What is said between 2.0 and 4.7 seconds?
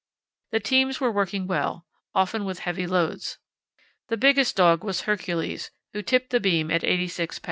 often with heavy loads. The biggest